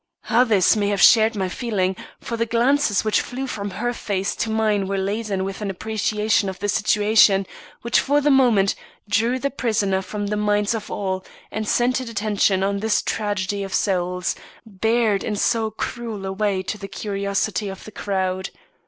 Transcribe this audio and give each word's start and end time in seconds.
Others 0.31 0.75
may 0.75 0.87
have 0.87 0.99
shared 0.99 1.35
my 1.35 1.47
feeling; 1.47 1.95
for 2.19 2.35
the 2.35 2.47
glances 2.47 3.05
which 3.05 3.21
flew 3.21 3.45
from 3.45 3.69
her 3.69 3.93
face 3.93 4.35
to 4.37 4.49
mine 4.49 4.87
were 4.87 4.97
laden 4.97 5.43
with 5.43 5.61
an 5.61 5.69
appreciation 5.69 6.49
of 6.49 6.57
the 6.57 6.67
situation, 6.67 7.45
which 7.83 7.99
for 7.99 8.19
the 8.19 8.31
moment 8.31 8.73
drove 9.07 9.41
the 9.41 9.51
prisoner 9.51 10.01
from 10.01 10.25
the 10.25 10.35
minds 10.37 10.73
of 10.73 10.89
all, 10.89 11.23
and 11.51 11.67
centred 11.67 12.09
attention 12.09 12.63
on 12.63 12.79
this 12.79 13.03
tragedy 13.03 13.61
of 13.61 13.75
souls, 13.75 14.35
bared 14.65 15.23
in 15.23 15.35
so 15.35 15.69
cruel 15.69 16.25
a 16.25 16.31
way 16.33 16.63
to 16.63 16.79
the 16.79 16.87
curiosity 16.87 17.69
of 17.69 17.83
the 17.85 17.91
crowd. 17.91 18.49